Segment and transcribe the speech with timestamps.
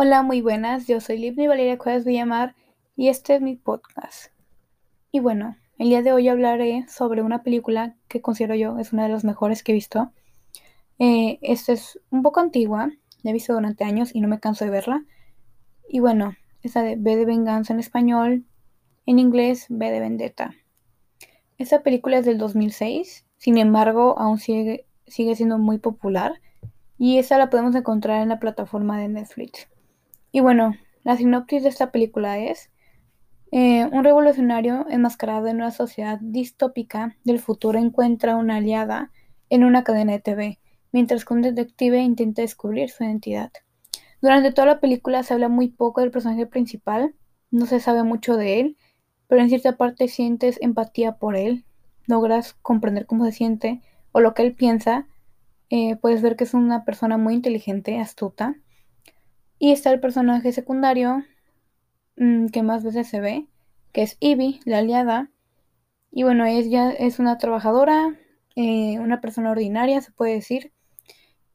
[0.00, 0.86] Hola, muy buenas.
[0.86, 2.54] Yo soy Livni Valeria Cuevas Villamar
[2.94, 4.30] y este es mi podcast.
[5.10, 9.02] Y bueno, el día de hoy hablaré sobre una película que considero yo es una
[9.02, 10.12] de las mejores que he visto.
[11.00, 12.92] Eh, esta es un poco antigua,
[13.24, 15.04] la he visto durante años y no me canso de verla.
[15.88, 18.44] Y bueno, esa de B de Venganza en español,
[19.04, 20.54] en inglés B de Vendetta.
[21.56, 26.40] Esta película es del 2006, sin embargo, aún sigue, sigue siendo muy popular
[26.98, 29.66] y esta la podemos encontrar en la plataforma de Netflix.
[30.32, 30.74] Y bueno,
[31.04, 32.70] la sinopsis de esta película es
[33.50, 39.10] eh, un revolucionario enmascarado en una sociedad distópica del futuro encuentra una aliada
[39.48, 40.58] en una cadena de TV,
[40.92, 43.50] mientras que un detective intenta descubrir su identidad.
[44.20, 47.14] Durante toda la película se habla muy poco del personaje principal,
[47.50, 48.76] no se sabe mucho de él,
[49.28, 51.64] pero en cierta parte sientes empatía por él,
[52.06, 53.80] logras comprender cómo se siente
[54.12, 55.06] o lo que él piensa,
[55.70, 58.56] eh, puedes ver que es una persona muy inteligente, astuta.
[59.58, 61.24] Y está el personaje secundario
[62.16, 63.46] mm, que más veces se ve,
[63.92, 65.30] que es Ivy, la aliada.
[66.10, 68.16] Y bueno, ella es una trabajadora,
[68.56, 70.72] eh, una persona ordinaria, se puede decir.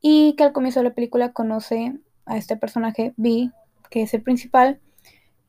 [0.00, 3.50] Y que al comienzo de la película conoce a este personaje, B,
[3.90, 4.80] que es el principal.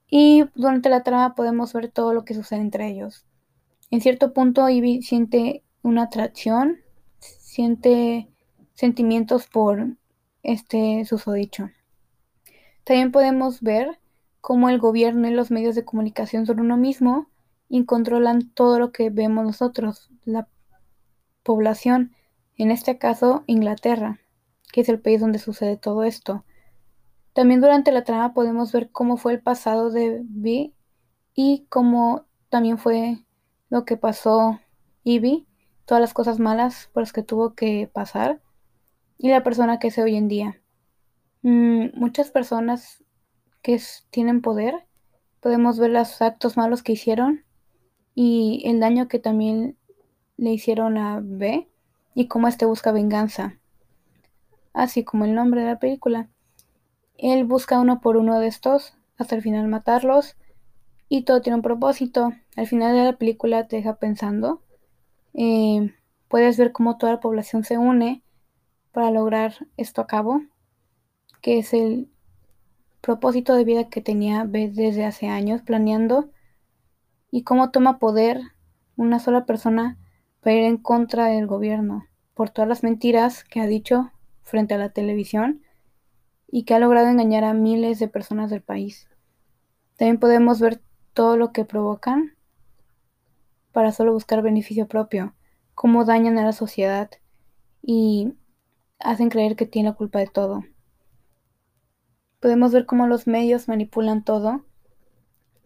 [0.07, 3.25] Y durante la trama podemos ver todo lo que sucede entre ellos.
[3.89, 6.77] En cierto punto, Ivy siente una atracción,
[7.19, 8.27] siente
[8.73, 9.97] sentimientos por
[10.43, 11.69] este susodicho.
[12.83, 13.99] También podemos ver
[14.41, 17.27] cómo el gobierno y los medios de comunicación son uno mismo
[17.69, 20.47] y controlan todo lo que vemos nosotros, la
[21.43, 22.13] población,
[22.57, 24.19] en este caso Inglaterra,
[24.71, 26.43] que es el país donde sucede todo esto.
[27.33, 30.73] También durante la trama podemos ver cómo fue el pasado de Vi
[31.33, 33.23] y cómo también fue
[33.69, 34.59] lo que pasó
[35.03, 35.47] Ivy,
[35.85, 38.41] todas las cosas malas por las que tuvo que pasar
[39.17, 40.62] y la persona que es hoy en día.
[41.43, 43.03] Mm, muchas personas
[43.61, 43.79] que
[44.09, 44.85] tienen poder,
[45.41, 47.43] podemos ver los actos malos que hicieron
[48.15, 49.77] y el daño que también
[50.37, 51.69] le hicieron a B
[52.15, 53.59] y cómo este busca venganza.
[54.73, 56.29] Así como el nombre de la película.
[57.17, 60.35] Él busca uno por uno de estos hasta el final matarlos
[61.09, 62.31] y todo tiene un propósito.
[62.55, 64.61] Al final de la película te deja pensando.
[65.33, 65.93] Eh,
[66.27, 68.23] puedes ver cómo toda la población se une
[68.91, 70.41] para lograr esto a cabo,
[71.43, 72.09] que es el
[73.01, 76.29] propósito de vida que tenía desde hace años planeando
[77.31, 78.39] y cómo toma poder
[78.95, 79.97] una sola persona
[80.39, 84.09] para ir en contra del gobierno por todas las mentiras que ha dicho
[84.41, 85.61] frente a la televisión
[86.49, 89.09] y que ha logrado engañar a miles de personas del país.
[89.97, 90.79] También podemos ver
[91.13, 92.37] todo lo que provocan
[93.73, 95.35] para solo buscar beneficio propio,
[95.75, 97.11] cómo dañan a la sociedad
[97.81, 98.31] y
[98.99, 100.63] hacen creer que tiene la culpa de todo.
[102.43, 104.65] Podemos ver cómo los medios manipulan todo.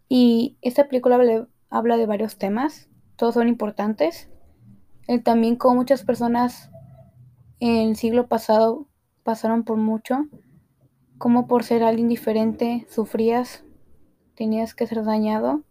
[0.07, 4.29] Y esta película habla de varios temas, todos son importantes.
[5.23, 6.69] también como muchas personas
[7.59, 8.85] en el siglo pasado
[9.23, 10.27] pasaron por mucho,
[11.17, 13.63] como por ser alguien diferente sufrías,
[14.35, 15.63] tenías que ser dañado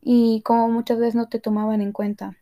[0.00, 2.38] y como muchas veces no te tomaban en cuenta.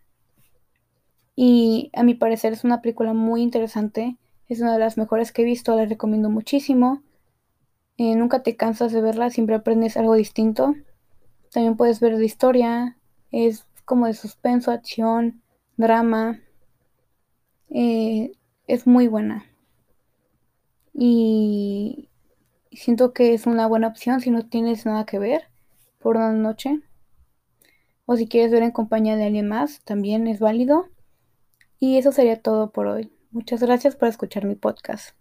[1.35, 4.17] Y a mi parecer es una película muy interesante
[4.49, 7.03] es una de las mejores que he visto, la recomiendo muchísimo.
[7.97, 10.75] Eh, nunca te cansas de verla, siempre aprendes algo distinto.
[11.53, 12.99] También puedes ver de historia,
[13.31, 15.43] es como de suspenso, acción,
[15.77, 16.41] drama.
[17.71, 18.33] Eh,
[18.67, 19.45] es muy buena.
[20.93, 22.09] Y
[22.73, 25.49] siento que es una buena opción si no tienes nada que ver
[26.01, 26.81] por una noche.
[28.07, 30.89] O si quieres ver en compañía de alguien más, también es válido.
[31.79, 33.13] Y eso sería todo por hoy.
[33.31, 35.17] Muchas gracias por escuchar mi podcast.